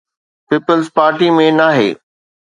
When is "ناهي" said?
1.59-1.89